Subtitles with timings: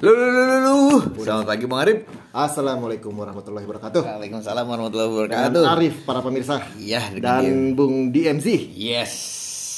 [0.00, 0.76] Lu, lu, lu, lu, lu.
[1.20, 2.08] Selamat pagi Bang Arif.
[2.32, 4.00] Assalamualaikum warahmatullahi wabarakatuh.
[4.00, 5.62] Waalaikumsalam warahmatullahi wabarakatuh.
[5.66, 9.12] Arif para pemirsa Iya, dan Bung DMZ Yes.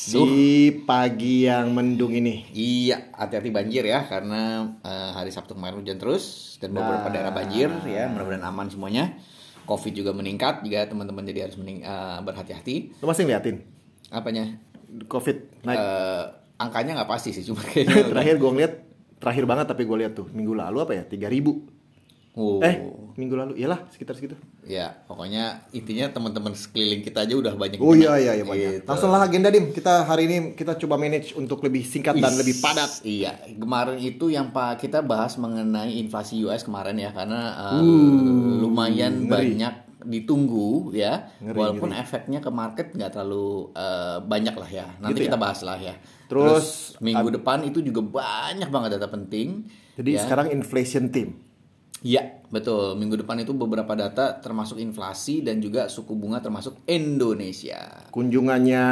[0.05, 0.27] Duh.
[0.27, 0.43] di
[0.83, 2.47] pagi yang mendung ini.
[2.51, 7.13] Iya, hati-hati banjir ya karena eh, hari Sabtu kemarin hujan terus dan beberapa Nah.
[7.13, 9.15] daerah banjir ya, mudah-mudahan aman semuanya.
[9.63, 12.99] Covid juga meningkat juga teman-teman jadi harus mening- eh, berhati-hati.
[12.99, 13.63] Lu masih ngeliatin
[14.09, 14.59] Apanya?
[15.03, 15.79] COVID naik.
[15.79, 16.25] Eh,
[16.59, 18.75] angkanya nggak pasti sih, cuma kayaknya terakhir gua ngeliat
[19.23, 21.81] terakhir banget tapi gua lihat tuh minggu lalu apa ya 3000
[22.33, 22.65] Oh.
[22.65, 22.81] Eh
[23.13, 24.33] minggu lalu iyalah sekitar segitu.
[24.65, 27.77] Ya, pokoknya intinya teman-teman sekeliling kita aja udah banyak.
[27.77, 28.71] Oh iya iya iya banyak.
[28.81, 28.89] Gitu.
[28.89, 29.69] Langsung lah agenda dim.
[29.69, 33.05] Kita hari ini kita coba manage untuk lebih singkat dan Is- lebih padat.
[33.05, 37.85] Iya, kemarin itu yang Pak kita bahas mengenai inflasi US kemarin ya karena uh,
[38.65, 39.53] lumayan ngeri.
[39.53, 41.31] banyak ditunggu ya.
[41.41, 44.87] Ngeri, walaupun efeknya ke market nggak terlalu uh, banyak lah ya.
[44.99, 45.27] Nanti Gitu ya?
[45.33, 45.95] kita bahas lah ya.
[46.27, 49.69] Terus, minggu depan itu juga banyak banget data penting.
[49.99, 50.25] Jadi ya.
[50.25, 51.53] sekarang inflation team.
[52.03, 52.99] Iya, betul.
[52.99, 58.11] Minggu depan itu beberapa data termasuk inflasi dan juga suku bunga termasuk Indonesia.
[58.11, 58.83] Kunjungannya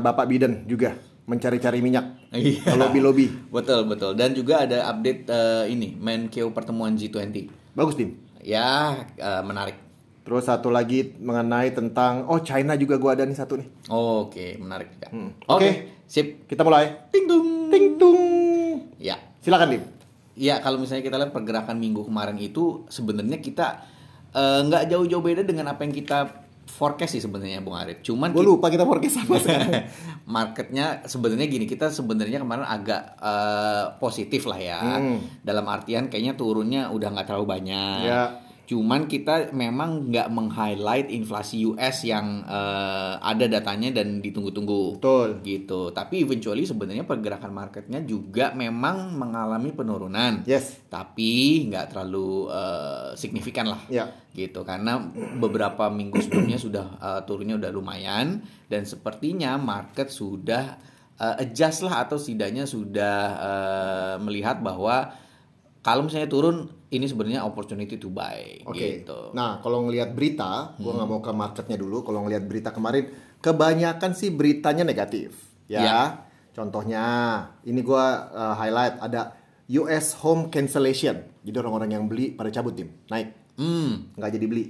[0.00, 0.96] Bapak Biden juga
[1.28, 2.32] mencari-cari minyak.
[2.32, 2.76] Iya.
[2.76, 3.28] Lobby-lobby.
[3.54, 4.12] Betul, betul.
[4.18, 7.48] Dan juga ada update uh, ini, Menkeu pertemuan G20.
[7.72, 8.18] Bagus dim.
[8.44, 8.92] Ya,
[9.22, 9.78] uh, menarik.
[10.24, 13.68] Terus satu lagi mengenai tentang oh China juga gua ada nih satu nih.
[13.86, 15.08] Oke, menarik juga.
[15.08, 15.30] Hmm.
[15.44, 15.70] Oke, Oke.
[16.04, 16.26] sip.
[16.44, 17.12] Kita mulai.
[17.12, 17.68] Ting dung.
[17.68, 18.20] Ting tung.
[18.96, 19.20] Ya.
[19.38, 19.84] Silakan dim.
[20.34, 23.84] Ya, kalau misalnya kita lihat pergerakan minggu kemarin itu sebenarnya kita
[24.32, 28.00] uh, nggak jauh-jauh beda dengan apa yang kita forecast sih sebenarnya Bung Arif.
[28.00, 29.84] Cuman Gue lupa kita forecast apa sekarang.
[30.26, 35.20] marketnya sebenarnya gini kita sebenarnya kemarin agak eh, positif lah ya Hmm.
[35.38, 38.40] dalam artian kayaknya turunnya udah nggak terlalu banyak Ya.
[38.64, 45.44] Cuman kita memang nggak meng-highlight inflasi US yang eh, ada datanya dan ditunggu-tunggu Betul.
[45.44, 50.80] gitu tapi eventually sebenarnya pergerakan marketnya juga memang mengalami penurunan Yes.
[50.88, 54.08] tapi nggak terlalu eh, signifikan lah Ya.
[54.32, 54.98] gitu karena
[55.36, 60.74] beberapa minggu sebelumnya sudah uh, turunnya udah lumayan dan sepertinya market sudah
[61.22, 65.14] uh, adjust lah atau setidaknya sudah uh, melihat bahwa
[65.84, 69.04] kalau misalnya turun ini sebenarnya opportunity to buy Oke.
[69.04, 69.36] gitu.
[69.36, 72.00] Nah, kalau ngelihat berita, gua nggak mau ke marketnya dulu.
[72.00, 73.12] Kalau ngelihat berita kemarin,
[73.44, 75.36] kebanyakan sih beritanya negatif.
[75.68, 75.80] Ya.
[75.84, 76.00] Ya.
[76.56, 77.04] Contohnya,
[77.68, 79.36] ini gua uh, highlight ada
[79.76, 81.20] US home cancellation.
[81.44, 84.16] Jadi orang-orang yang beli pada cabut tim, naik, Hmm.
[84.16, 84.64] nggak jadi beli.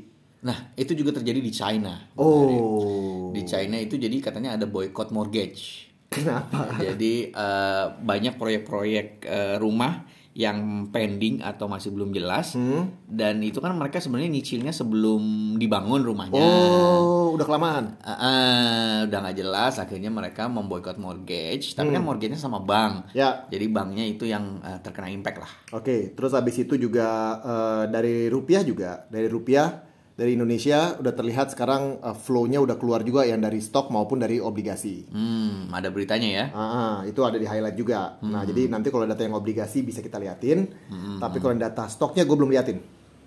[0.44, 2.10] Nah, itu juga terjadi di China.
[2.19, 3.31] Oh.
[3.32, 5.88] Di China itu jadi katanya ada boycott mortgage.
[6.12, 6.69] Kenapa?
[6.76, 10.04] Jadi eh, banyak proyek-proyek eh, rumah
[10.34, 12.91] yang pending atau masih belum jelas Hmm.
[13.06, 16.43] dan itu kan mereka sebenarnya nyicilnya sebelum dibangun rumahnya.
[16.43, 17.95] Oh, udah kelamaan.
[18.03, 23.15] Ah, ah, udah nggak jelas akhirnya mereka memboikot mortgage tapi kan mortgage-nya sama bank.
[23.15, 23.47] Ya.
[23.47, 25.53] Jadi banknya itu yang eh, terkena impact lah.
[25.71, 27.06] Oke, terus habis itu juga
[27.39, 29.71] eh, dari rupiah juga, dari rupiah
[30.14, 34.38] dari Indonesia udah terlihat sekarang eh, flow-nya udah keluar juga yang dari stok maupun dari
[34.38, 35.10] obligasi.
[35.10, 36.44] Hmm, ada beritanya ya.
[36.54, 38.22] Ah, ah, itu ada di highlight juga.
[38.22, 40.70] Nah, jadi nanti kalau data yang obligasi bisa kita liatin,
[41.19, 42.78] tapi kalau data stoknya gue belum liatin.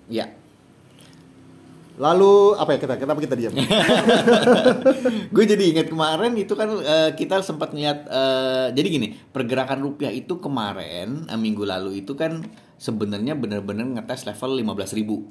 [0.07, 0.31] Ya.
[1.97, 3.57] Lalu apa ya kita kenapa kita diam?
[5.33, 10.13] gue jadi ingat kemarin itu kan eh, kita sempat lihat eh, jadi gini pergerakan rupiah
[10.13, 12.45] itu kemarin eh, minggu lalu itu kan
[12.77, 15.25] sebenarnya benar-benar ngetes level 15.000 ribu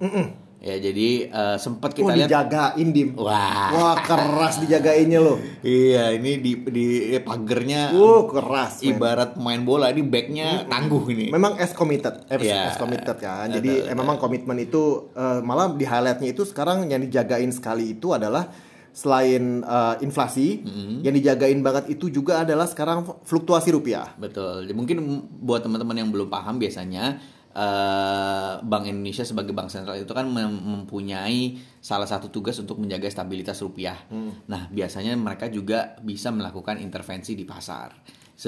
[0.59, 3.09] ya jadi eh, sempat Oh, kita lihat dijagain dim.
[3.15, 5.37] wah Wah, keras dijagainnya loh.
[5.61, 6.87] iya ini di di
[7.19, 8.81] pagernya Uh, keras.
[8.81, 8.93] men.
[8.93, 12.71] ibarat pemain bola ini backnya tangguh ini Memang as committed, eh, Iya.
[12.71, 13.49] as committed kan.
[13.49, 18.11] Jadi eh, memang komitmen itu eh, malah di highlightnya itu sekarang yang dijagain sekali itu
[18.11, 18.49] adalah
[18.91, 20.65] selain eh, inflasi,
[21.01, 24.17] yang dijagain banget itu juga adalah sekarang fluktuasi rupiah.
[24.17, 24.65] Betul.
[24.65, 24.97] Jadi Mungkin
[25.39, 27.21] buat teman-teman yang belum paham biasanya
[27.57, 33.09] eh, Bank Indonesia sebagai bank sentral itu kan mem- mempunyai salah satu tugas untuk menjaga
[33.09, 33.97] stabilitas rupiah.
[34.45, 37.97] Nah, biasanya mereka juga bisa melakukan intervensi di pasar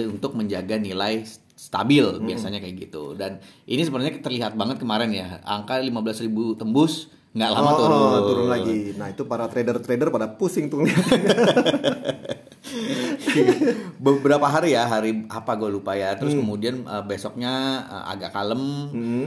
[0.04, 3.16] untuk menjaga nilai stabil biasanya kayak gitu.
[3.16, 5.40] Dan ini sebenarnya terlihat banget kemarin ya.
[5.43, 7.96] Angka 15.000 tembus nggak lama Oh, turun.
[7.99, 8.78] oh, turun lagi.
[8.94, 10.84] Nah, itu para trader-trader pada pusing tuh.
[13.98, 17.52] beberapa hari ya hari apa gue lupa ya terus kemudian eh, besoknya
[17.84, 18.62] eh, agak kalem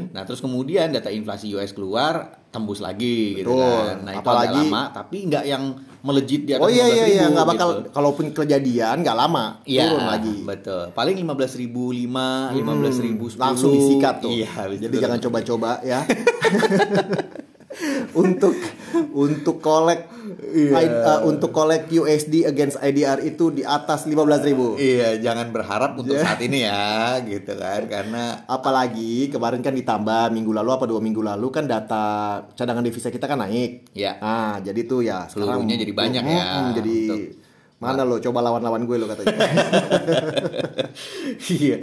[0.09, 4.63] nah terus kemudian data inflasi US keluar tembus lagi gitu kan nah itu Apalagi- agak
[4.65, 5.63] lama tapi nggak yang
[6.01, 7.89] melejit di atas Oh iya iya iya 15.000 nggak bakal gitu.
[7.93, 10.35] kalaupun kejadian nggak lama Iya, turun lagi.
[10.41, 10.83] betul.
[10.91, 13.37] Paling 15.005, 15.010.
[13.37, 14.33] Langsung disikat tuh.
[14.33, 14.49] Iya,
[14.79, 16.01] Jadi jangan coba-coba ya.
[18.13, 18.53] untuk
[19.13, 20.11] untuk kolek.
[20.51, 26.13] I- uh, untuk kolek USD against IDR itu di atas 15.000 Iya, jangan berharap untuk
[26.15, 31.19] saat ini ya, gitu kan, karena Apalagi kemarin kan ditambah minggu lalu apa dua minggu
[31.19, 33.91] lalu kan data cadangan devisa kita kan naik.
[33.91, 34.19] Ya.
[34.21, 36.43] Nah, jadi tuh ya sekarang Seluruhnya jadi banyak ya,
[36.75, 37.40] jadi untuk-
[37.81, 39.33] mana lo coba lawan-lawan gue lo katanya.
[41.51, 41.77] iya,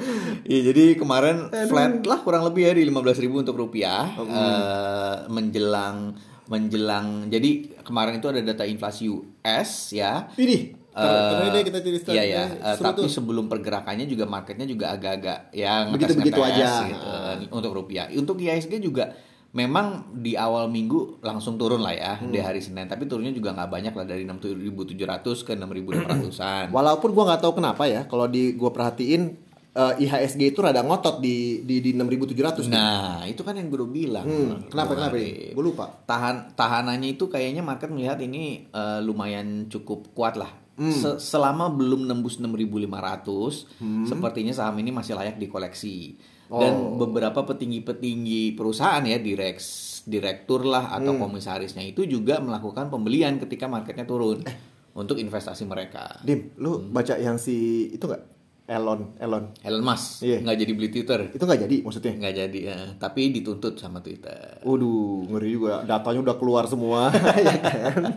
[0.44, 6.14] iya jadi kemarin flat lah kurang lebih ya di 15.000 untuk rupiah Eh, menjelang
[6.46, 7.50] menjelang jadi
[7.82, 10.30] kemarin itu ada data inflasi US ya.
[10.34, 13.10] Ini Eh, deh kita cerita iya ya, eh, seru tapi tuh.
[13.12, 16.90] sebelum pergerakannya juga marketnya juga agak-agak ya Begitu-begitu ngetes-ngetes aja.
[16.90, 17.06] gitu,
[17.54, 18.10] untuk rupiah.
[18.10, 19.14] Untuk IHSG juga
[19.50, 22.28] memang di awal minggu langsung turun lah ya Hmm.
[22.28, 24.92] di hari Senin, tapi turunnya juga nggak banyak lah dari 6.700
[25.40, 26.68] ke 6.500-an.
[26.68, 29.22] Walaupun gua nggak tahu kenapa ya kalau di gua perhatiin
[29.70, 32.72] eh, IHSG itu rada ngotot di di di 6.700 nih.
[32.72, 34.26] Nah, itu kan yang gue bilang.
[34.26, 35.52] Hmm, kenapa kenapa nih?
[35.52, 35.86] Gue lupa.
[36.02, 40.50] Tahan tahanannya itu kayaknya market melihat ini eh, lumayan cukup kuat lah.
[40.74, 40.90] Hmm.
[40.90, 44.04] Se- selama belum nembus 6.500, Hmm.
[44.04, 46.18] sepertinya saham ini masih layak dikoleksi.
[46.48, 46.96] Dan Oh.
[46.96, 51.28] beberapa petinggi-petinggi perusahaan ya, direks, direktur lah atau Hmm.
[51.28, 54.56] komisarisnya itu juga melakukan pembelian ketika marketnya turun Eh.
[54.96, 56.16] untuk investasi mereka.
[56.24, 56.88] Dim, lu Hmm.
[56.88, 58.37] baca yang si itu nggak?
[58.68, 59.48] Elon, Elon.
[59.58, 60.44] Elon Musk Iya.
[60.44, 62.12] nggak jadi beli Twitter, Itu nggak jadi maksudnya?
[62.14, 64.60] nggak jadi, eh, tapi dituntut sama Twitter.
[64.60, 65.80] Waduh, ngeri juga.
[65.82, 67.08] Datanya udah keluar semua,
[67.48, 68.12] ya kan?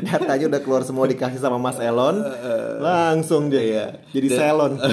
[0.00, 2.24] Datanya udah keluar semua dikasih sama Mas Elon,
[2.80, 3.86] langsung dia Iya.
[4.10, 4.72] jadi Dan- salon.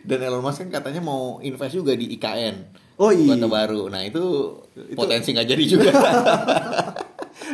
[0.00, 2.56] Dan Elon Musk kan katanya mau invest juga di IKN.
[2.96, 3.32] Oh, iya.
[3.32, 3.88] Kota baru.
[3.88, 4.20] Nah itu,
[4.92, 5.88] potensi nggak jadi juga.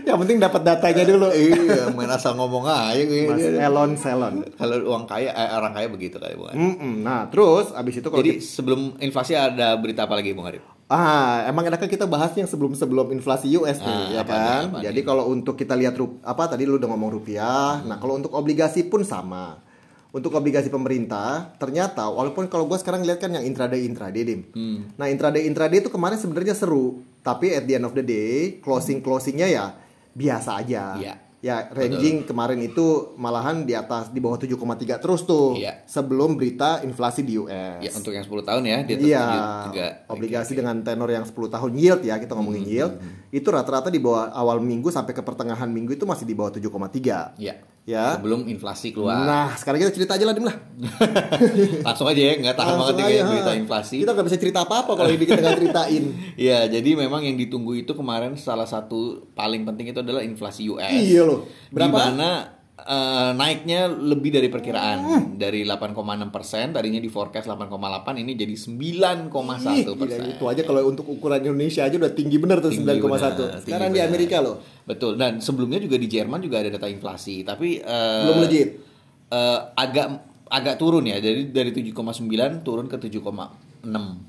[0.02, 1.28] Yang penting dapat datanya dulu.
[1.30, 3.24] iya, main asal ngomong aja gue.
[3.24, 4.34] Mas Elon Salon.
[4.52, 6.52] Kalau uang kaya, eh, orang kaya begitu kali bukan.
[6.52, 6.94] Mm-mm.
[7.00, 10.60] Nah, terus abis itu kalau Jadi kita- sebelum inflasi ada berita apa lagi Bung Arif?
[10.86, 14.38] Ah, emang enaknya kita bahas yang sebelum-sebelum inflasi US nih, Ah, ya apa kan?
[14.38, 15.04] nih, apa Jadi nih?
[15.04, 17.80] kalau untuk kita lihat rup, apa tadi lu udah ngomong rupiah.
[17.80, 19.58] Nah, kalau untuk obligasi pun sama.
[20.08, 24.40] Untuk obligasi pemerintah, ternyata walaupun kalau gua sekarang lihat kan yang intraday intraday, Dim.
[24.48, 24.88] Hmm.
[24.94, 28.98] Nah, intraday intraday itu kemarin sebenarnya seru, tapi at the end of the day, closing
[28.98, 29.66] closingnya ya
[30.16, 30.96] biasa aja.
[30.96, 31.14] Iya.
[31.44, 35.54] Ya, ranging kemarin itu malahan di atas di bawah 7,3 terus tuh.
[35.54, 35.84] Iya.
[35.86, 37.78] Sebelum berita inflasi di US.
[37.78, 39.24] Ya untuk yang 10 tahun ya, dia Iya,
[39.70, 39.86] juga.
[40.10, 42.92] obligasi dengan tenor yang 10 tahun yield ya, kita ngomongin Hmm, yield.
[43.30, 47.36] Itu rata-rata di bawah awal minggu sampai ke pertengahan minggu itu masih di bawah 7,3.
[47.38, 47.60] Ya.
[47.86, 48.18] Ya.
[48.18, 49.22] Sebelum inflasi keluar.
[49.22, 50.58] Nah, sekarang kita cerita aja lah, Dim lah.
[51.86, 53.60] Langsung aja ya, nggak tahan banget Langsung kayak berita ha.
[53.62, 53.96] inflasi.
[54.02, 56.04] Kita nggak bisa cerita apa-apa kalau ini kita nggak ceritain.
[56.36, 60.90] Iya, jadi memang yang ditunggu itu kemarin salah satu paling penting itu adalah inflasi US.
[60.90, 61.46] Iya loh.
[61.70, 62.10] Berapa?
[62.10, 62.55] Berapa?
[62.78, 62.92] Eh,
[63.32, 65.22] naiknya lebih dari perkiraan Hmm.
[65.32, 67.72] dari 8,6 persen tadinya di forecast 8,8
[68.14, 70.28] ini jadi 9,1 Ih, gila, persen.
[70.28, 73.48] itu aja kalau untuk ukuran Indonesia aja udah tinggi bener tuh Tinggi 9,1.
[73.48, 73.98] benar, Sekarang di.
[73.98, 74.60] Amerika loh.
[74.84, 75.16] Betul.
[75.16, 78.68] Dan sebelumnya juga di Jerman juga ada data inflasi, tapi eh, Belum legit.
[79.26, 80.06] eh, agak
[80.46, 81.16] agak turun ya.
[81.16, 83.56] Jadi dari 7,9 turun ke 7,6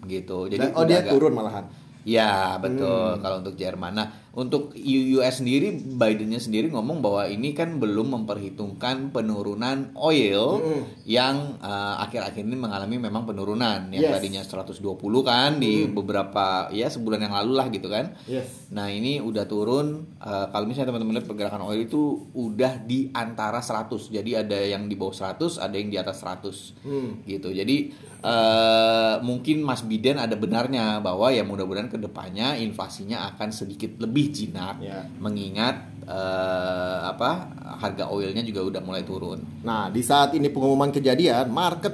[0.08, 0.48] gitu.
[0.48, 1.68] Jadi Dan- oh dia agak- turun malahan.
[2.02, 3.20] Ya betul Hmm.
[3.20, 3.92] kalau untuk Jerman.
[3.92, 10.84] Nah untuk US sendiri Bidennya sendiri ngomong bahwa ini kan belum memperhitungkan penurunan oil Hmm.
[11.04, 14.14] yang eh, akhir-akhir ini mengalami memang penurunan yang Yes.
[14.14, 14.80] tadinya 120
[15.22, 18.14] kan di beberapa ya sebulan yang lalu lah gitu kan.
[18.24, 18.68] Yes.
[18.70, 22.02] Nah ini udah turun eh, kalau misalnya teman-teman lihat pergerakan oil itu
[22.32, 26.78] udah di antara 100 jadi ada yang di bawah 100 ada yang di atas 100
[26.80, 27.22] Hmm.
[27.24, 27.90] gitu jadi
[28.20, 34.27] eh, mungkin Mas Biden ada benarnya bahwa ya mudah-mudahan ke depannya inflasinya akan sedikit lebih
[34.30, 35.04] jinak Ya.
[35.18, 41.48] mengingat eh, apa harga oilnya juga udah mulai turun Nah, di saat ini pengumuman kejadian,
[41.48, 41.94] market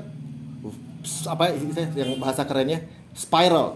[1.26, 2.80] apa istilahnya yang bahasa kerennya
[3.12, 3.76] spiral,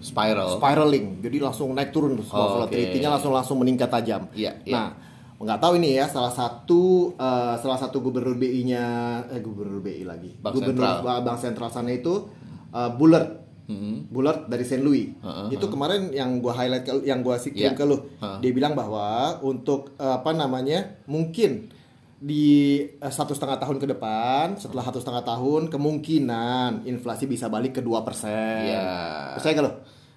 [0.00, 1.20] spiral spiraling.
[1.20, 3.14] Jadi langsung naik turun semua Oh, volatility-nya oke.
[3.14, 4.26] langsung langsung meningkat tajam.
[4.32, 4.74] Iya, iya.
[4.74, 4.88] Nah,
[5.36, 8.84] nggak tahu ini ya salah satu eh, salah satu gubernur BI-nya
[9.28, 10.34] eh gubernur BI lagi.
[10.34, 11.18] Bank gubernur Sentral.
[11.22, 12.26] Bank Sentral sana itu
[12.70, 13.43] eh, Bullard.
[13.64, 14.08] Mhm.
[14.08, 15.08] Bullard dari Saint Louis.
[15.16, 17.72] Heeh, itu kemarin yang gua highlight ke, yang gua kirim Iya.
[17.72, 17.96] ke lu.
[18.14, 18.38] Heeh.
[18.40, 19.06] Dia bilang bahwa
[19.40, 21.00] untuk eh, apa namanya?
[21.04, 21.72] mungkin
[22.16, 22.46] di
[22.80, 27.80] eh, satu setengah tahun ke depan setelah satu setengah tahun kemungkinan inflasi bisa balik ke
[27.80, 28.64] 2% persen.
[28.64, 28.84] Iya.
[29.34, 29.72] Percaya gak lo?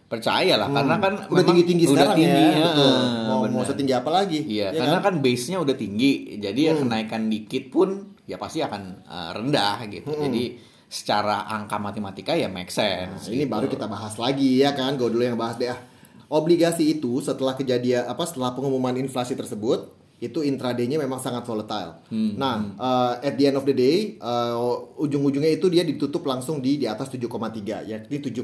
[0.07, 2.87] percaya lah karena kan udah memang tinggi tinggi udah sekarang tinggi, ya, betul.
[2.87, 3.67] ah, Mau, mau benar.
[3.67, 4.39] setinggi apa lagi?
[4.39, 5.05] Iya, Ya karena kan?
[5.11, 6.81] kan, base-nya udah tinggi, jadi ya Hmm.
[6.87, 7.89] kenaikan dikit pun
[8.23, 10.07] ya pasti akan uh, rendah gitu.
[10.07, 10.43] Jadi
[10.87, 12.75] secara angka matematika ya make Nah,
[13.11, 13.27] sense.
[13.27, 13.51] ini gitu.
[13.51, 14.95] baru kita bahas lagi ya kan.
[14.95, 15.67] Gue dulu yang bahas deh.
[15.67, 15.79] ah.
[16.27, 22.01] Obligasi itu setelah kejadian apa setelah pengumuman inflasi tersebut itu intraday-nya memang sangat volatile.
[22.09, 24.57] Nah, uh, at the end of the day, uh,
[24.97, 28.41] ujung-ujungnya itu dia ditutup langsung di di atas 7,3, yakni 7,35.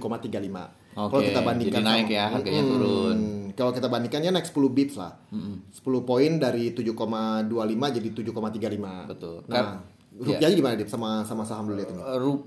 [0.93, 2.71] Kalau Oke, kita bandingkan jadi naik sama- ya, harganya Mm-mm.
[2.71, 3.17] turun.
[3.53, 5.17] Kalau kita bandingkannya naik 10 bips lah.
[5.33, 5.73] 10
[6.03, 7.49] poin dari 7,25
[7.89, 9.09] jadi 7,35.
[9.09, 9.41] Betul.
[9.49, 9.81] Nah,
[10.13, 12.01] Rupiahnya gimana Dip sama sama saham dulu lihat ini?
[12.01, 12.45] Eh, ru-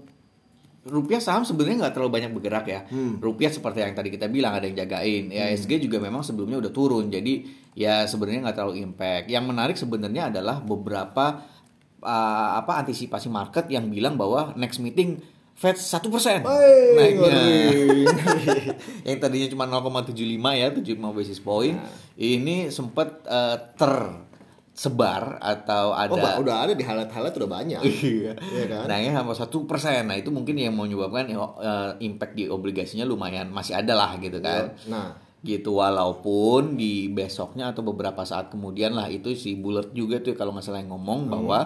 [0.86, 2.80] rupiah saham sebenarnya nggak terlalu banyak bergerak ya.
[2.86, 3.18] Hmm.
[3.18, 5.34] Rupiah seperti yang tadi kita bilang ada yang jagain.
[5.34, 7.10] IHSG juga memang sebelumnya udah turun.
[7.10, 7.42] Jadi
[7.74, 9.26] ya sebenarnya nggak terlalu impact.
[9.26, 11.42] Yang menarik sebenarnya adalah beberapa
[12.00, 15.18] uh, apa antisipasi market yang bilang bahwa next meeting
[15.56, 17.32] Fed satu persen naiknya.
[19.08, 20.12] yang tadinya cuma 0,75
[20.52, 21.88] ya 75 basis point Nah.
[22.14, 23.56] ini sempat uh,
[24.76, 27.80] tersebar atau ada Oh, udah ada di highlight-highlight udah banyak.
[28.04, 28.36] Iya.
[28.36, 28.84] Iya kan?
[28.84, 30.04] Naiknya sama satu persen.
[30.04, 34.76] Nah itu mungkin yang menyebabkan eh, impact di obligasinya lumayan masih ada lah gitu kan.
[34.86, 40.34] Nah, Gitu walaupun di besoknya atau beberapa saat kemudian lah itu si Bullard juga tuh
[40.34, 41.32] kalau nggak salah yang ngomong Hmm.
[41.32, 41.58] bahwa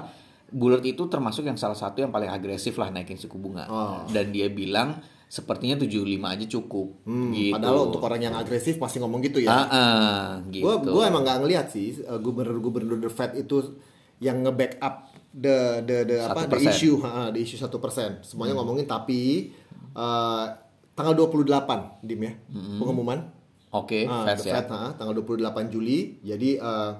[0.50, 3.67] Bullard itu termasuk yang salah satu yang paling agresif lah naikin suku bunga.
[3.67, 4.05] Oh.
[4.07, 4.99] Dan dia bilang
[5.31, 5.95] sepertinya 75
[6.27, 7.07] aja cukup.
[7.07, 7.55] hmm, gitu.
[7.55, 9.49] padahal untuk orang yang agresif pasti ngomong gitu ya.
[9.49, 10.67] Ah, ah, gitu.
[10.67, 13.79] Gue gua emang nggak ngelihat sih uh, gubernur-gubernur the Fed itu
[14.19, 16.75] yang nge-backup the the the apa the 1%.
[16.75, 18.19] issue, ha, the issue satu persen.
[18.27, 19.55] Semuanya ngomongin tapi
[19.95, 20.51] uh,
[20.93, 22.33] tanggal 28 dim ya
[22.77, 23.31] pengumuman.
[23.71, 24.55] Oke, Ah, Fed the ya.
[24.59, 26.19] Fed, ha, tanggal 28 Juli.
[26.27, 26.91] Jadi uh,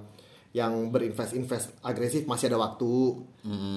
[0.51, 2.91] yang berinvest invest agresif masih ada waktu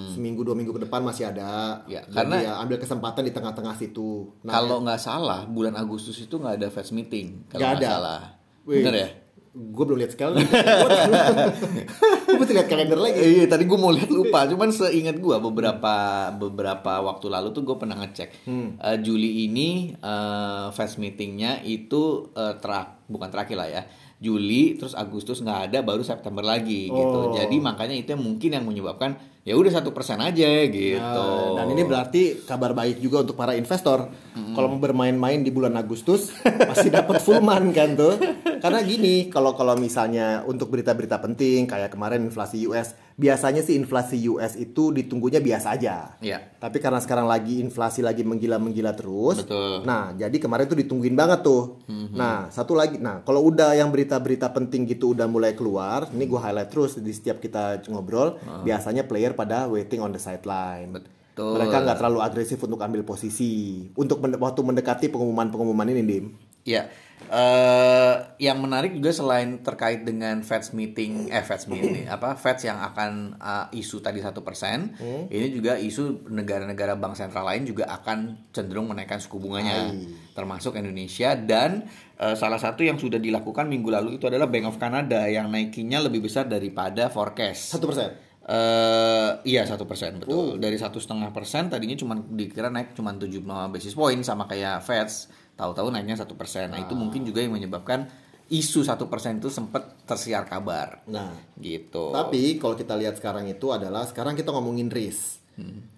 [0.09, 1.85] seminggu dua minggu ke depan masih ada.
[1.85, 4.33] Ya, karena- ya ambil kesempatan di tengah-tengah situ.
[4.41, 7.45] Nah, Kalau nggak salah bulan Agustus itu nggak ada Fed meeting.
[7.47, 7.89] Kalau Nggak nggak ada.
[7.93, 8.21] salah.
[8.65, 9.09] Wih, Bener ya?
[9.53, 10.41] Gue belum lihat sekali.
[12.33, 13.15] gue mesti lihat kalender lagi.
[13.15, 15.93] Iya tadi gue mau lihat lupa, cuman seingat gue beberapa
[16.31, 18.29] beberapa waktu lalu tuh gue pernah ngecek
[18.75, 23.83] Eh, Juli ini eh, fast meetingnya itu eh, terak bukan terakhir lah ya
[24.17, 27.33] Juli terus Agustus nggak ada baru September lagi gitu Oh.
[27.33, 29.13] jadi makanya itu yang mungkin yang menyebabkan
[29.43, 33.51] ya udah satu persen aja gitu Nah, dan ini berarti kabar baik juga untuk para
[33.53, 34.07] investor.
[34.33, 36.31] Kalau mau bermain-main di bulan Agustus
[36.69, 38.15] masih dapat full man kan tuh.
[38.63, 44.23] Karena gini, kalau kalau misalnya untuk berita-berita penting kayak kemarin inflasi US, biasanya sih inflasi
[44.31, 46.15] US itu ditunggunya biasa aja.
[46.23, 46.39] Iya.
[46.63, 49.43] Tapi karena sekarang lagi inflasi lagi menggila-menggila terus.
[49.43, 49.83] Betul.
[49.83, 51.83] Nah, jadi kemarin tuh ditungguin banget tuh.
[52.15, 53.03] Nah, satu lagi.
[53.03, 57.11] Nah, kalau udah yang berita-berita penting gitu udah mulai keluar, ini gue highlight terus di
[57.11, 60.87] setiap kita ngobrol, biasanya player pada waiting on the sideline.
[60.87, 61.59] Betul.
[61.59, 63.83] Mereka nggak terlalu agresif untuk ambil posisi.
[63.99, 66.25] Untuk waktu mendekati pengumuman-pengumuman ini, Dim.
[66.63, 66.87] Ya,
[67.27, 72.79] eh yang menarik juga selain terkait dengan Fed meeting, eh Fed meeting apa Fed yang
[72.79, 74.95] akan eh, isu tadi satu persen,
[75.27, 80.07] ini juga isu negara-negara bank sentral lain juga akan cenderung menaikkan suku bunganya, Hai.
[80.31, 81.83] termasuk Indonesia dan
[82.15, 85.99] eh, salah satu yang sudah dilakukan minggu lalu itu adalah Bank of Canada yang naikinya
[85.99, 87.75] lebih besar daripada forecast.
[87.75, 88.33] Satu persen.
[88.43, 93.39] Eh iya satu persen betul dari satu setengah persen tadinya cuma dikira naik cuma 75
[93.71, 95.07] basis point sama kayak Fed
[95.53, 96.73] tahu-tahu naiknya satu persen.
[96.73, 98.09] Nah itu mungkin juga yang menyebabkan
[98.51, 101.01] isu satu persen itu sempat tersiar kabar.
[101.07, 102.11] Nah, gitu.
[102.11, 105.41] Tapi kalau kita lihat sekarang itu adalah sekarang kita ngomongin risk.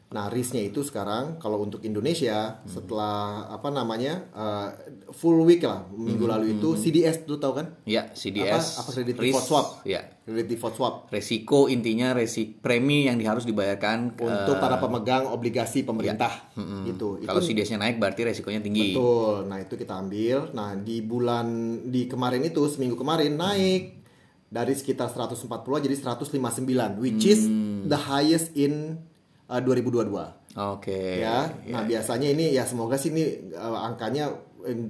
[0.05, 4.69] Nah, risknya itu sekarang kalau untuk Indonesia setelah apa namanya uh,
[5.11, 7.67] full week lah minggu lalu itu CDS tuh tahu kan?
[7.83, 9.67] ya CDS Apa- apa credit risk, default swap?
[9.83, 15.85] ya Credit default swap resiko intinya resi premi yang harus dibayarkan untuk para pemegang obligasi
[15.85, 16.49] pemerintah
[16.81, 17.21] gitu.
[17.21, 19.45] kalau Itu CDS-nya naik berarti resikonya tinggi betul.
[19.45, 20.49] Nah, itu kita ambil.
[20.51, 21.45] Nah, di bulan
[21.85, 24.01] di kemarin itu seminggu kemarin naik
[24.45, 25.45] dari sekitar 140
[25.85, 27.85] jadi 159 which is Hmm.
[27.85, 28.97] the highest in
[29.45, 30.09] uh, 2022.
[30.57, 31.53] oke ya.
[31.69, 34.33] Nah, biasanya ini ya semoga sih ini uh, angkanya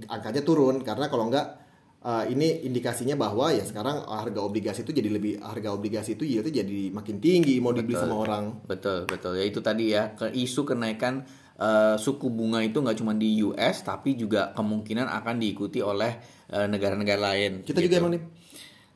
[0.07, 1.64] angkanya turun karena kalau enggak
[2.05, 6.61] uh, ini indikasinya bahwa ya sekarang harga obligasi itu jadi lebih harga obligasi itu yieldnya
[6.61, 8.61] jadi makin tinggi mau dibeli sama orang.
[8.69, 9.41] Betul, betul.
[9.41, 11.25] Ya itu tadi ya, ke isu kenaikan
[11.57, 16.21] eh, suku bunga itu nggak cuma di US tapi juga kemungkinan akan diikuti oleh
[16.53, 17.65] eh, negara-negara lain.
[17.65, 17.89] Kita gitu.
[17.89, 18.23] juga emang nih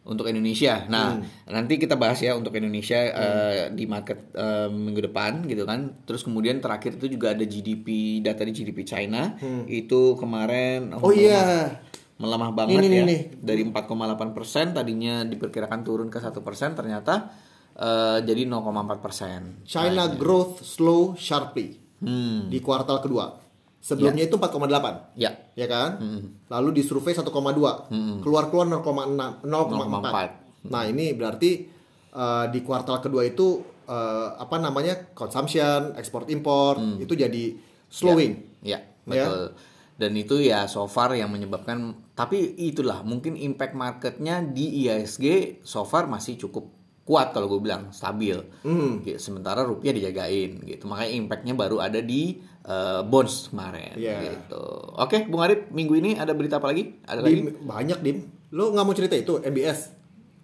[0.10, 0.90] untuk Indonesia.
[0.90, 6.06] Nah, nanti kita bahas ya untuk Indonesia eh, di market eh, minggu depan gitu kan.
[6.06, 9.34] Terus kemudian terakhir itu juga ada GDP data di GDP China
[9.66, 11.82] itu kemarin Oh iya.
[12.20, 13.18] Melemah banget Ini, ya ini.
[13.40, 17.32] dari 4,8 persen tadinya diperkirakan turun ke satu persen ternyata
[17.74, 19.40] eh, jadi 0,4 persen.
[19.64, 22.48] China growth slow sharply Hmm.
[22.48, 23.36] di kuartal kedua.
[23.80, 25.16] Sebelumnya itu 4,8.
[25.16, 25.32] Ya.
[25.52, 26.00] Ya kan?
[26.48, 27.92] Lalu di survei 1,2.
[28.20, 30.68] Keluar-keluar 0,6 0,4.
[30.68, 31.68] Nah, ini berarti
[32.12, 35.12] uh, di kuartal kedua itu uh, apa namanya?
[35.12, 37.56] consumption, ekspor impor itu jadi
[37.88, 38.60] slowing.
[38.62, 38.80] Ya,
[39.28, 39.44] betul.
[40.00, 45.84] Dan itu ya so far yang menyebabkan tapi itulah mungkin impact marketnya di IISG so
[45.84, 46.72] far masih cukup
[47.04, 48.38] kuat kalau gue bilang stabil.
[48.64, 49.04] Hmm.
[49.04, 49.20] Gitu.
[49.20, 50.88] Sementara rupiah dijagain gitu.
[50.88, 54.40] Makanya impactnya baru ada di uh, bonds kemarin Iya.
[54.40, 54.64] gitu.
[54.96, 56.96] Oke, Bung Arif, minggu ini ada berita apa lagi?
[57.04, 57.36] Ada lagi?
[57.44, 58.18] Dim, banyak dim.
[58.54, 59.80] Lo nggak mau cerita itu MBS?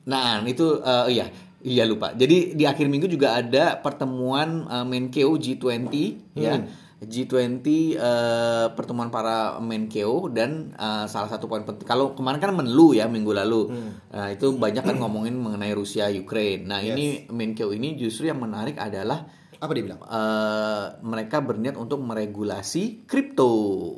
[0.09, 1.29] Nah, itu uh, iya,
[1.61, 2.13] iya lupa.
[2.17, 5.93] Jadi di akhir minggu juga ada pertemuan uh, Menkeu G20
[6.33, 6.59] ya.
[7.05, 12.91] G20 uh, pertemuan para Menkeu dan uh, salah satu poin penting kalau kemarin kan menlu
[12.91, 13.69] ya minggu lalu.
[14.09, 16.65] Nah, itu banyak kan ngomongin mengenai Rusia Ukraine.
[16.65, 19.23] Nah, ini Menkeu ini justru yang menarik adalah
[19.55, 20.01] Apa dia bilang?
[20.01, 23.95] uh, mereka berniat untuk meregulasi kripto,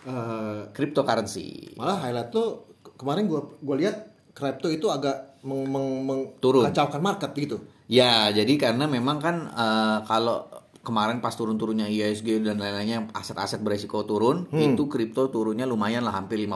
[0.00, 1.76] Eh, cryptocurrency.
[1.76, 2.32] malah highlight
[2.80, 3.96] ke- kemarin gua gua lihat
[4.32, 6.64] kripto itu agak meng, meng, meng- Turun.
[6.98, 7.60] market gitu.
[7.84, 10.46] Ya, jadi karena memang kan eh, kalau
[10.80, 16.40] kemarin pas turun-turunnya IISG dan lain-lainnya aset-aset beresiko turun, itu kripto turunnya lumayan lah hampir
[16.40, 16.48] 50%.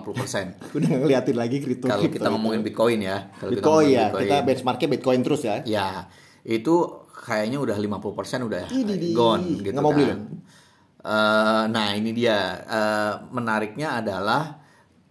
[0.76, 1.86] Udah ngeliatin lagi kripto.
[1.86, 5.60] kalau kita ngomongin Bitcoin ya, kalau kita Bitcoin ngomongin ya, kita benchmarknya Bitcoin terus ya.
[5.68, 5.88] Ya,
[6.40, 6.74] itu
[7.24, 9.96] kayaknya udah 50% udah Idih, gone gitu nggak mau kan.
[9.96, 10.16] beli lo?
[11.04, 14.63] Eh, nah, ini dia Eh, menariknya adalah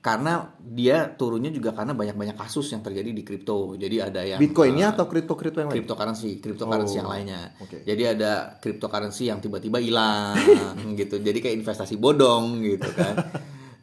[0.03, 3.79] karena dia turunnya juga karena banyak-banyak kasus yang terjadi di kripto.
[3.79, 5.79] Jadi ada yang Bitcoinnya eh, atau kripto-kripto yang lain?
[5.79, 7.55] cryptocurrency, cryptocurrency Oh, yang lainnya.
[7.55, 7.87] oke.
[7.87, 10.35] Jadi ada cryptocurrency yang tiba-tiba hilang
[10.99, 11.17] gitu.
[11.17, 13.15] Jadi kayak investasi bodong gitu kan.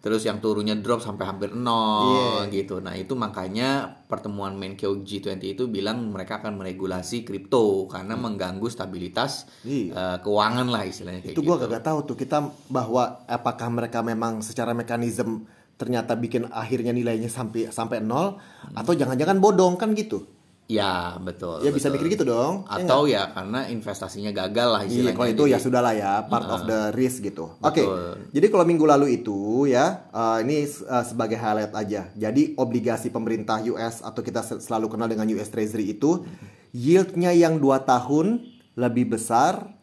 [0.00, 2.52] Terus yang turunnya drop sampai hampir nol Iya.
[2.52, 2.80] gitu.
[2.80, 9.48] Nah, itu makanya pertemuan Menkeu G20 itu bilang mereka akan meregulasi kripto karena mengganggu stabilitas
[9.60, 9.92] Iya.
[9.92, 11.64] eh, keuangan lah istilahnya kayak itu gua gitu.
[11.64, 15.44] kagak tahu tuh kita bahwa apakah mereka memang secara mekanisme
[15.80, 18.36] ternyata bikin akhirnya nilainya sampai sampai nol
[18.76, 20.28] atau jangan-jangan bodong kan gitu.
[20.70, 21.66] Ya, betul.
[21.66, 21.98] Ya bisa betul.
[21.98, 22.62] mikir gitu dong.
[22.62, 25.16] Ya Atau ya karena investasinya gagal lah Iya, istilahnya.
[25.18, 27.58] kalau itu Jadi- ya sudahlah ya, part of the risk gitu.
[27.58, 28.30] Oke, Betul.
[28.30, 30.68] jadi kalau minggu lalu itu ya, eh, ini eh,
[31.02, 32.14] sebagai highlight aja.
[32.14, 36.22] Jadi obligasi pemerintah US atau kita sel- selalu kenal dengan US Treasury itu,
[36.70, 38.38] yieldnya yang 2 tahun
[38.78, 39.74] lebih besar,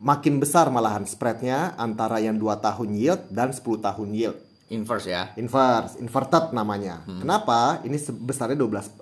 [0.00, 4.40] makin besar malahan spreadnya antara yang 2 tahun yield dan 10 tahun yield.
[4.68, 5.32] Inverse ya.
[5.36, 7.04] Inverse, inverted namanya.
[7.04, 7.80] Kenapa?
[7.82, 9.00] Ini sebesarnya 12,4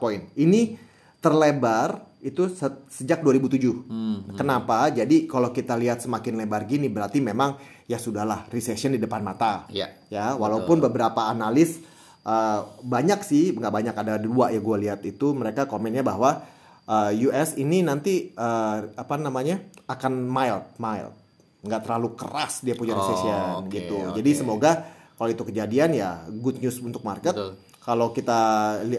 [0.00, 0.20] poin.
[0.34, 0.76] Ini
[1.20, 3.84] terlebar itu se- sejak 2007.
[4.36, 4.88] Kenapa?
[4.88, 9.64] Jadi kalau kita lihat semakin lebar gini berarti memang ya sudahlah recession di depan mata.
[9.68, 9.88] Iya.
[10.08, 11.80] Ya, walaupun beberapa analis
[12.24, 16.44] uh, banyak sih, nggak banyak ada dua ya gue lihat itu mereka komennya bahwa
[16.88, 21.12] uh, US ini nanti uh, apa namanya akan mild, mild,
[21.60, 23.96] nggak terlalu keras dia punya Oh, recession oke, gitu.
[24.00, 24.16] oke.
[24.16, 24.70] Jadi semoga
[25.14, 27.36] kalau itu kejadian ya good news untuk market.
[27.36, 27.52] Betul.
[27.80, 28.40] Kalau kita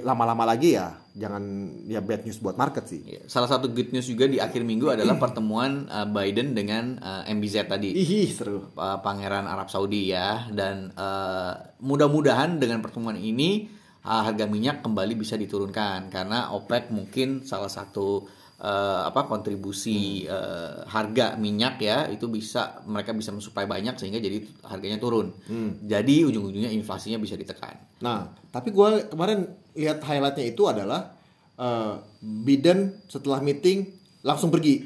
[0.01, 1.43] lama-lama lagi ya jangan
[1.85, 3.01] ya bad news buat market sih.
[3.05, 3.21] Iya.
[3.29, 7.69] Salah satu good news juga di akhir minggu adalah pertemuan uh, Biden dengan uh, MBZ
[7.69, 7.93] tadi.
[7.93, 8.73] Ih seru.
[8.73, 13.69] uh, Pangeran Arab Saudi ya dan uh, mudah-mudahan dengan pertemuan ini
[14.01, 18.25] uh, harga minyak kembali bisa diturunkan karena OPEC mungkin salah satu
[18.61, 24.45] uh, apa kontribusi uh, harga minyak ya itu bisa mereka bisa mensuplai banyak sehingga jadi
[24.69, 25.33] harganya turun.
[25.81, 27.75] Jadi ujung-ujungnya inflasinya bisa ditekan.
[28.05, 31.09] Nah, tapi gue kemarin lihat highlightnya itu adalah
[31.57, 33.89] eh, Biden setelah meeting
[34.21, 34.85] langsung pergi,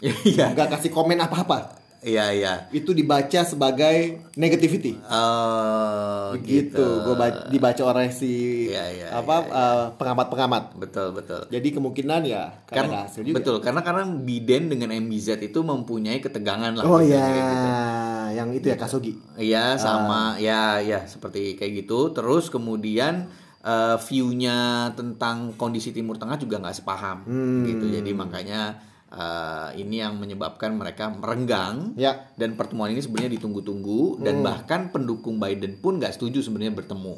[0.04, 0.52] Iya.
[0.56, 1.83] nggak kasih komen apa-apa.
[2.04, 2.52] Iya iya.
[2.68, 3.96] Itu dibaca sebagai
[4.34, 4.92] negativity.
[5.00, 6.86] Oh Begitu, gitu.
[7.02, 7.14] gue
[7.48, 10.76] dibaca oleh si Iya, iya, apa eh, pengamat-pengamat.
[10.76, 11.48] Betul betul.
[11.48, 13.40] Jadi kemungkinan ya karena hasil juga.
[13.40, 16.84] betul karena karena Biden dengan MBZ itu mempunyai ketegangan lah.
[16.84, 17.68] Oh gitu, ya, kayak gitu.
[18.34, 19.12] yang itu ya Kasogi.
[19.34, 19.70] Iya Ah.
[19.74, 22.12] sama ya ya seperti kayak gitu.
[22.12, 24.56] Terus kemudian eh, view-nya
[24.92, 27.64] tentang kondisi Timur Tengah juga nggak sepaham Hmm.
[27.64, 27.88] gitu.
[27.88, 28.76] Jadi makanya
[29.14, 31.94] eh, ini yang menyebabkan mereka merenggang.
[31.94, 32.26] Ya.
[32.34, 34.44] Dan pertemuan ini sebenarnya ditunggu-tunggu dan Hmm.
[34.44, 37.14] bahkan pendukung Biden pun nggak setuju sebenarnya bertemu.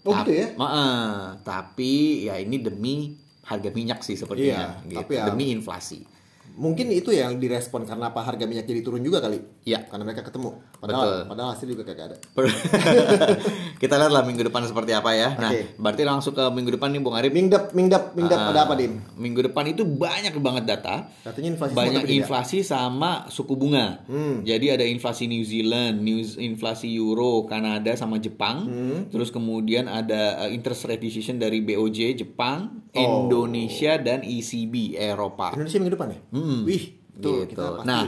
[0.00, 0.46] Oh, Tap- gitu ya?
[0.54, 4.98] Maah, tapi ya ini demi harga minyak sih sepertinya, Iya, gitu.
[5.00, 6.04] tapi ya- demi inflasi.
[6.50, 9.40] Mungkin itu yang direspon karena apa harga minyak jadi turun juga kali.
[9.64, 9.86] Iya.
[9.86, 10.60] Karena mereka ketemu.
[10.80, 11.28] Padahal Betul.
[11.28, 12.16] padahal hasil juga kagak ada.
[13.82, 15.36] Kita lihatlah minggu depan seperti apa ya.
[15.36, 17.30] Nah, berarti langsung ke minggu depan nih Bung Arif.
[17.30, 18.96] Mingdep, mingdep, mingdep Ah, ada apa, Dim?
[19.14, 21.04] Minggu depan itu banyak banget data.
[21.20, 22.18] Katanya inflasi banyak tapi tidak.
[22.18, 24.00] inflasi sama suku bunga.
[24.06, 24.40] Hmm.
[24.40, 28.64] Jadi ada inflasi New Zealand, news inflasi Euro, Kanada sama Jepang.
[28.64, 29.00] Hmm.
[29.08, 33.30] Terus kemudian ada uh, interest rate decision dari BOJ Jepang, Oh.
[33.30, 35.54] Indonesia dan ECB Eropa.
[35.54, 36.18] Indonesia minggu depan ya?
[36.34, 36.66] Hmm.
[36.66, 36.84] Wih,
[37.16, 37.54] tuh gitu.
[37.54, 38.02] kita pasti Nah,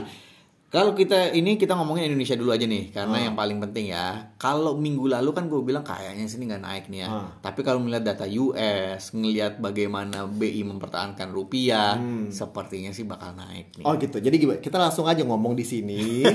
[0.73, 3.23] Kalau kita ini kita ngomongin Indonesia dulu aja nih, karena Ah.
[3.29, 4.33] yang paling penting ya.
[4.35, 7.07] Kalau minggu lalu kan gue bilang kayaknya sini nggak naik nih ya.
[7.07, 7.29] Ah.
[7.39, 13.85] Tapi kalau melihat data US, ngelihat bagaimana BI mempertahankan rupiah, sepertinya sih bakal naik nih.
[13.85, 13.87] Hmm.
[13.87, 14.17] Oh gitu.
[14.17, 14.57] Jadi gimana?
[14.57, 16.25] Kita langsung aja ngomong di sini.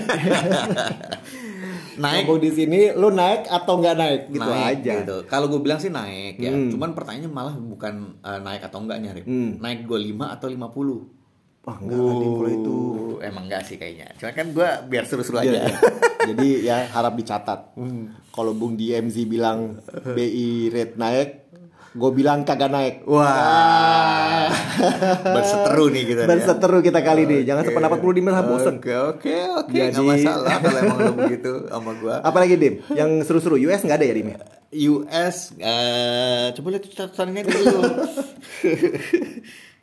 [1.98, 4.92] naik ngomong di sini, lu naik atau nggak naik gitu naik aja.
[5.02, 5.16] gitu.
[5.26, 6.54] Kalau gue bilang sih naik ya.
[6.54, 6.70] Hmm.
[6.70, 9.26] Cuman pertanyaannya malah bukan eh, naik atau enggaknya, Rip.
[9.26, 9.58] Hmm.
[9.58, 11.17] Naik 25 atau 50.
[11.68, 12.76] Wah enggak Dim, kalau itu.
[12.96, 14.08] Uh, emang enggak sih kayaknya.
[14.16, 15.52] Cuma kan gue biar seru-seru Iya, aja.
[15.60, 15.68] iya.
[16.28, 17.76] Jadi ya harap dicatat.
[18.28, 19.76] Kalau Bung DMZ bilang
[20.08, 21.30] BI rate naik,
[21.90, 22.94] gue bilang kagak naik.
[23.04, 24.48] Wah.
[25.36, 26.20] Berseteru nih kita.
[26.20, 26.28] nih ya.
[26.30, 27.38] Berseteru kita kali ini.
[27.42, 28.78] Jangan sependapat dulu di merah bosen.
[28.78, 32.14] Oke oke oke Jadi- nggak masalah kalau emang udah begitu sama gua.
[32.28, 32.74] Apalagi Dim?
[32.90, 34.28] Yang seru-seru US nggak ada ya Dim?
[34.32, 34.38] ya?
[34.68, 37.80] US eh coba lihat catatannya dulu.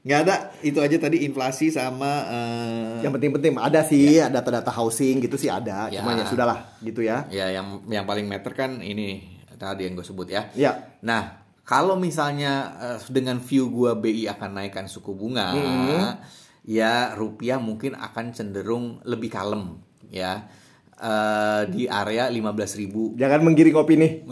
[0.06, 5.18] Nggak ada itu aja tadi inflasi sama eh, Yang penting-penting ada sih, ada data-data housing
[5.18, 5.90] gitu sih ada.
[5.90, 6.06] Ya.
[6.06, 7.26] Cuma ya sudahlah gitu ya.
[7.34, 10.54] ya yang yang paling meter kan ini tadi yang gue sebut ya.
[10.54, 10.94] Ya.
[11.02, 15.58] Nah, kalau misalnya eh, dengan view gua BI akan naikkan suku bunga,
[16.62, 19.82] ya rupiah mungkin akan cenderung lebih kalem
[20.14, 20.46] ya.
[20.96, 24.24] Eh, di area 15.000 Jangan menggiring opini.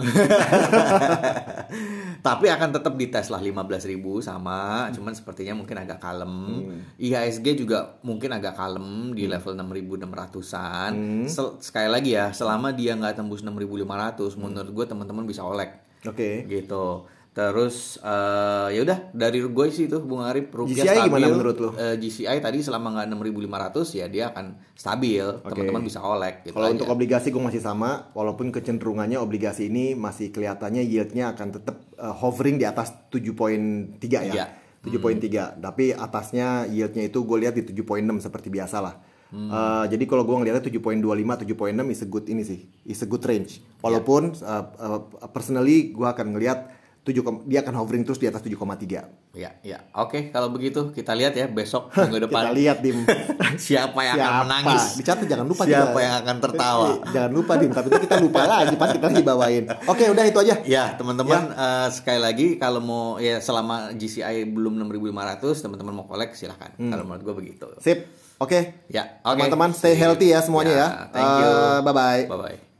[2.23, 6.63] Tapi akan tetap dites lah 15.000 sama, cuman sepertinya mungkin agak kalem.
[6.95, 10.91] IHSG juga mungkin agak kalem di level 6.600-an.
[11.27, 16.47] Sel- sekali lagi ya, selama dia nggak tembus 6.500, menurut gue teman-teman bisa olek Oke.
[16.47, 17.03] gitu.
[17.33, 21.09] Terus eh, ya udah dari gue sih itu Bung Arif rupiah GCI stabil.
[21.09, 21.69] gimana menurut lo?
[21.73, 24.45] Eh, GCI tadi selama nggak 6.500 ya dia akan
[24.77, 25.25] stabil.
[25.41, 30.29] Teman-teman bisa olek gitu Kalau untuk obligasi gue masih sama, walaupun kecenderungannya obligasi ini masih
[30.29, 33.97] kelihatannya yieldnya akan tetap uh, hovering di atas 7.3
[34.29, 34.45] ya.
[34.45, 34.45] Iya.
[34.85, 35.57] 7.3.
[35.57, 38.95] Tapi atasnya yieldnya itu gue lihat di 7.6 seperti biasa lah.
[39.33, 39.49] Hmm.
[39.49, 43.25] Uh, jadi kalau gue ngeliatnya 7.25, 7.6 is a good ini sih, is a good
[43.25, 43.65] range.
[43.81, 45.01] Walaupun uh, uh,
[45.33, 49.03] personally gue akan ngelihat 7, kom- dia akan hovering terus di atas 7,3.
[49.33, 49.83] Ya, ya.
[49.93, 52.47] Oke, kalau begitu kita lihat ya besok minggu depan.
[52.47, 53.03] Kita lihat dim.
[53.59, 54.41] siapa yang akan Siapa?
[54.41, 55.99] menangis Dicatat jangan lupa siapa juga.
[55.99, 59.19] yang akan tertawa Eh, Jangan lupa dim, tapi itu kita lupa lagi pas kita lagi
[59.21, 59.63] bawain.
[59.83, 60.55] Oke, udah itu aja.
[60.63, 66.33] ya teman-teman eh, sekali lagi kalau mau ya selama GCI belum 6500 teman-teman mau kolek
[66.33, 67.99] silahkan kalau menurut gue begitu Sip.
[68.37, 68.87] Oke.
[68.87, 70.87] ya oke Teman-teman stay healthy ya semuanya ya.
[71.09, 72.23] thank you bye bye.
[72.25, 72.72] bye bye